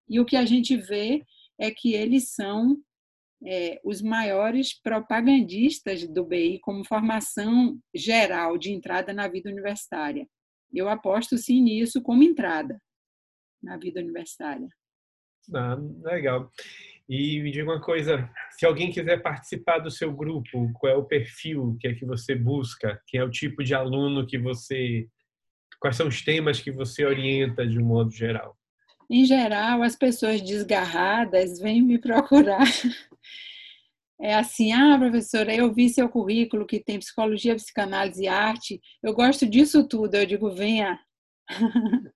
[0.09, 1.23] E o que a gente vê
[1.59, 2.77] é que eles são
[3.45, 10.27] é, os maiores propagandistas do BI como formação geral de entrada na vida universitária.
[10.73, 12.79] Eu aposto sim nisso como entrada
[13.61, 14.67] na vida universitária.
[15.53, 16.51] Ah, legal.
[17.09, 21.03] E me diga uma coisa, se alguém quiser participar do seu grupo, qual é o
[21.03, 23.01] perfil que é que você busca?
[23.07, 25.09] Quem é o tipo de aluno que você...
[25.79, 28.55] Quais são os temas que você orienta de um modo geral?
[29.11, 32.63] Em geral, as pessoas desgarradas vêm me procurar
[34.17, 39.13] é assim, ah, professora, eu vi seu currículo que tem psicologia, psicanálise e arte, eu
[39.13, 40.97] gosto disso tudo, eu digo, venha.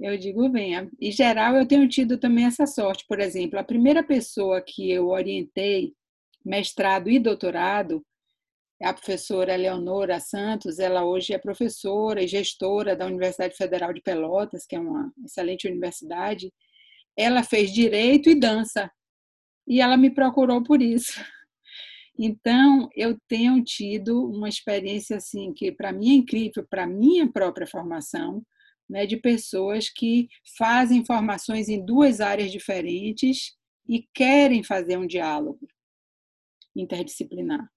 [0.00, 0.90] eu digo, venha.
[1.00, 5.10] Em geral, eu tenho tido também essa sorte, por exemplo, a primeira pessoa que eu
[5.10, 5.92] orientei,
[6.44, 8.04] mestrado e doutorado,
[8.80, 14.64] a professora Leonora Santos, ela hoje é professora e gestora da Universidade Federal de Pelotas,
[14.66, 16.52] que é uma excelente universidade.
[17.16, 18.90] Ela fez direito e dança
[19.66, 21.12] e ela me procurou por isso.
[22.20, 27.64] Então, eu tenho tido uma experiência assim que para mim é incrível, para minha própria
[27.64, 28.42] formação,
[28.90, 30.26] né, de pessoas que
[30.56, 33.56] fazem formações em duas áreas diferentes
[33.88, 35.60] e querem fazer um diálogo
[36.74, 37.70] interdisciplinar.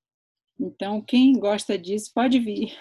[0.61, 2.77] Então, quem gosta disso pode vir.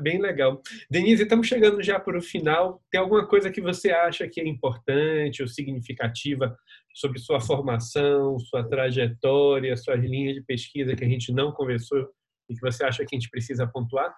[0.00, 0.60] Bem legal.
[0.90, 2.82] Denise, estamos chegando já para o final.
[2.90, 6.56] Tem alguma coisa que você acha que é importante ou significativa
[6.94, 12.08] sobre sua formação, sua trajetória, suas linhas de pesquisa que a gente não conversou
[12.48, 14.12] e que você acha que a gente precisa pontuar?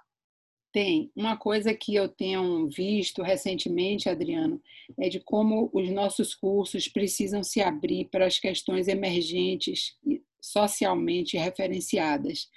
[0.73, 1.13] Tem.
[1.15, 4.63] Uma coisa que eu tenho visto recentemente, Adriano,
[4.99, 9.99] é de como os nossos cursos precisam se abrir para as questões emergentes
[10.43, 12.49] socialmente referenciadas.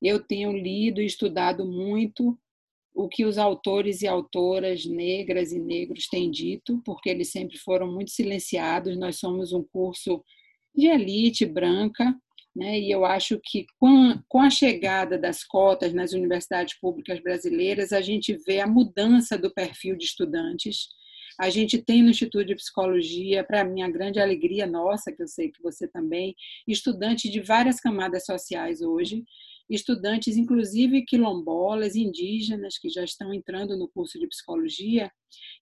[0.00, 2.38] Eu tenho lido e estudado muito
[2.94, 7.92] o que os autores e autoras negras e negros têm dito, porque eles sempre foram
[7.92, 8.96] muito silenciados.
[8.96, 10.24] Nós somos um curso
[10.74, 12.16] de elite branca,
[12.54, 12.78] né?
[12.78, 18.36] E eu acho que com a chegada das cotas nas universidades públicas brasileiras, a gente
[18.46, 20.88] vê a mudança do perfil de estudantes.
[21.38, 25.50] A gente tem no Instituto de Psicologia, para minha grande alegria nossa, que eu sei
[25.50, 26.34] que você também,
[26.66, 29.24] estudantes de várias camadas sociais hoje,
[29.68, 35.10] estudantes, inclusive quilombolas, indígenas, que já estão entrando no curso de psicologia,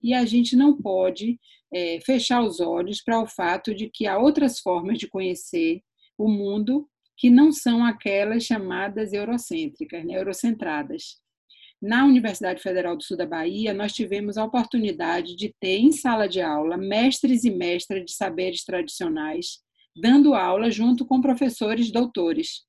[0.02, 1.38] e a gente não pode
[1.72, 5.82] é, fechar os olhos para o fato de que há outras formas de conhecer
[6.18, 11.21] o mundo que não são aquelas chamadas eurocêntricas, né, eurocentradas.
[11.82, 16.28] Na Universidade Federal do Sul da Bahia, nós tivemos a oportunidade de ter em sala
[16.28, 19.58] de aula mestres e mestras de saberes tradicionais,
[19.96, 22.62] dando aula junto com professores doutores.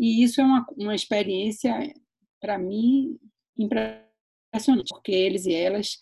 [0.00, 1.92] E isso é uma, uma experiência,
[2.40, 3.18] para mim,
[3.58, 5.98] impressionante, porque eles e elas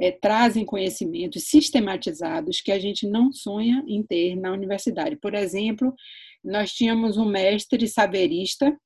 [0.00, 5.14] é, trazem conhecimentos sistematizados que a gente não sonha em ter na universidade.
[5.14, 5.94] Por exemplo,
[6.42, 8.76] nós tínhamos um mestre saverista,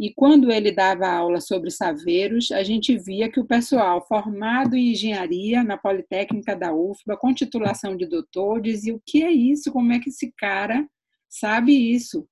[0.00, 4.92] e quando ele dava aula sobre saveiros, a gente via que o pessoal formado em
[4.92, 9.70] engenharia na Politécnica da UFBA, com titulação de doutor, dizia: o que é isso?
[9.70, 10.88] Como é que esse cara
[11.28, 12.26] sabe isso?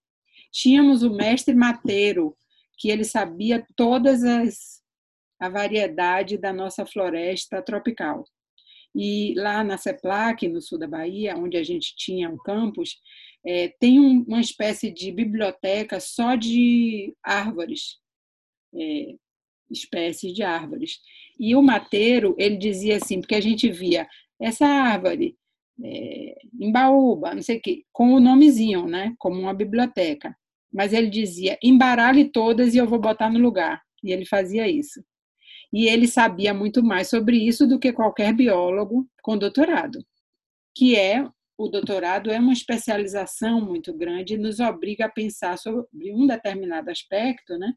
[0.50, 2.34] Tínhamos o mestre mateiro,
[2.78, 4.78] que ele sabia todas as
[5.38, 8.24] a variedade da nossa floresta tropical.
[8.94, 12.96] E lá na CEPLAC, no sul da Bahia, onde a gente tinha um campus,
[13.46, 17.98] é, tem um, uma espécie de biblioteca só de árvores,
[18.74, 19.14] é,
[19.70, 20.98] espécies de árvores.
[21.38, 24.06] E o mateiro, ele dizia assim, porque a gente via
[24.40, 25.36] essa árvore,
[25.82, 30.36] é, embaúba, não sei o quê, com o nomezinho, né, como uma biblioteca.
[30.72, 33.82] Mas ele dizia, embaralhe todas e eu vou botar no lugar.
[34.02, 35.02] E ele fazia isso
[35.72, 40.04] e ele sabia muito mais sobre isso do que qualquer biólogo com doutorado,
[40.74, 41.28] que é
[41.58, 46.88] o doutorado é uma especialização muito grande e nos obriga a pensar sobre um determinado
[46.88, 47.74] aspecto, né?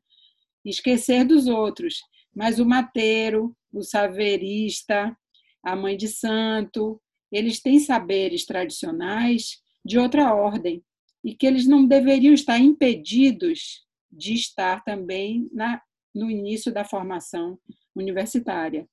[0.63, 1.99] Esquecer dos outros.
[2.33, 5.17] Mas o mateiro, o saverista,
[5.63, 7.01] a mãe de santo,
[7.31, 10.83] eles têm saberes tradicionais de outra ordem
[11.23, 15.81] e que eles não deveriam estar impedidos de estar também na,
[16.13, 17.57] no início da formação
[17.95, 18.87] universitária.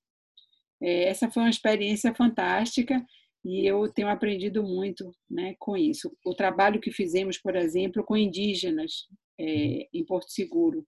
[0.80, 3.04] É, essa foi uma experiência fantástica
[3.44, 6.14] e eu tenho aprendido muito né, com isso.
[6.24, 9.06] O trabalho que fizemos, por exemplo, com indígenas
[9.38, 10.86] é, em Porto Seguro.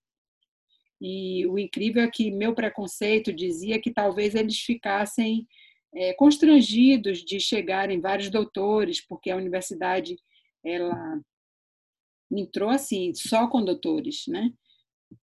[1.00, 5.46] E o incrível é que meu preconceito dizia que talvez eles ficassem
[5.94, 10.16] é, constrangidos de chegarem vários doutores, porque a universidade
[10.64, 11.20] ela
[12.30, 14.52] entrou assim só com doutores, né?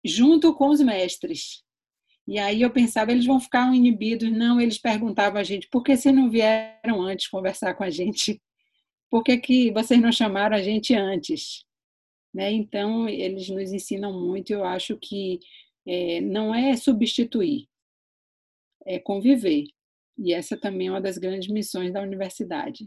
[0.05, 1.63] Junto com os mestres.
[2.27, 4.31] E aí eu pensava, eles vão ficar inibidos.
[4.31, 8.41] Não, eles perguntavam a gente, por que vocês não vieram antes conversar com a gente?
[9.09, 11.65] Por que, que vocês não chamaram a gente antes?
[12.33, 12.51] Né?
[12.51, 14.51] Então, eles nos ensinam muito.
[14.51, 15.39] Eu acho que
[15.85, 17.67] é, não é substituir,
[18.85, 19.65] é conviver.
[20.17, 22.85] E essa também é uma das grandes missões da universidade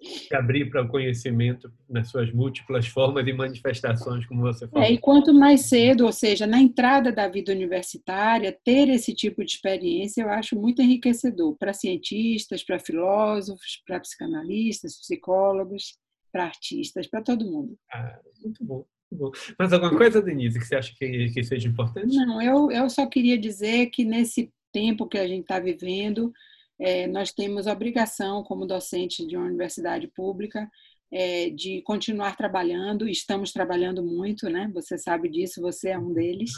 [0.00, 4.86] se abrir para o conhecimento nas suas múltiplas formas e manifestações, como você falou.
[4.86, 9.44] É, e quanto mais cedo, ou seja, na entrada da vida universitária, ter esse tipo
[9.44, 15.98] de experiência eu acho muito enriquecedor para cientistas, para filósofos, para psicanalistas, psicólogos,
[16.32, 17.78] para artistas, para todo mundo.
[17.92, 18.84] Ah, muito bom.
[19.10, 19.30] Bom.
[19.56, 22.14] Mas alguma coisa, Denise, que você acha que, que seja importante?
[22.16, 26.32] Não, eu, eu só queria dizer que nesse tempo que a gente está vivendo,
[26.78, 30.70] é, nós temos a obrigação, como docente de uma universidade pública,
[31.10, 34.70] é, de continuar trabalhando, estamos trabalhando muito, né?
[34.74, 36.50] Você sabe disso, você é um deles.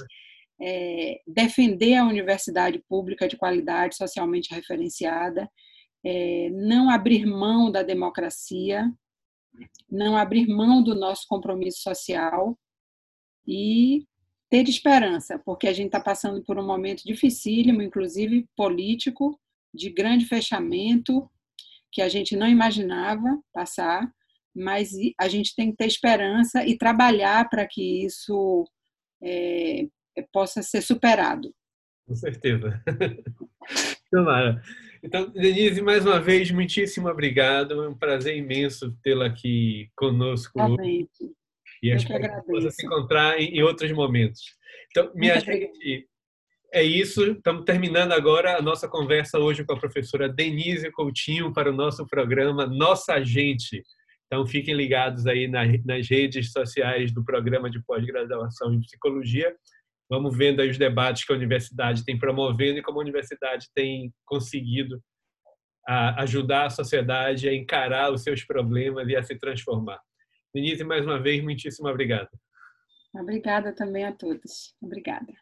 [0.61, 5.49] É, defender a universidade pública de qualidade, socialmente referenciada,
[6.05, 8.91] é, não abrir mão da democracia,
[9.91, 12.59] não abrir mão do nosso compromisso social
[13.47, 14.07] e
[14.51, 19.39] ter esperança, porque a gente está passando por um momento dificílimo, inclusive político,
[19.75, 21.29] de grande fechamento,
[21.93, 24.11] que a gente não imaginava passar,
[24.55, 28.65] mas a gente tem que ter esperança e trabalhar para que isso
[29.23, 29.87] é,
[30.33, 31.53] possa ser superado.
[32.07, 32.83] Com certeza.
[34.11, 34.63] Tomara.
[35.03, 37.85] Então, Denise, mais uma vez, muitíssimo obrigado.
[37.85, 40.59] É um prazer imenso tê-la aqui conosco.
[40.59, 41.33] Realmente.
[41.83, 44.41] E acho que, que possa se encontrar em, outros momentos.
[44.91, 46.09] Então, minha Muito gente,
[46.73, 47.33] é isso.
[47.33, 52.07] Estamos terminando agora a nossa conversa hoje com a professora Denise Coutinho para o nosso
[52.07, 53.83] programa Nossa Gente.
[54.27, 59.55] Então, fiquem ligados aí nas redes sociais do programa de pós-graduação em psicologia
[60.11, 64.13] Vamos vendo aí os debates que a universidade tem promovendo e como a universidade tem
[64.25, 65.03] conseguido
[66.17, 70.01] ajudar a sociedade a encarar os seus problemas e a se transformar.
[70.55, 72.29] Denise, mais uma vez, muitíssimo obrigado.
[73.15, 74.75] Obrigada também a todos.
[74.83, 75.33] Obrigada.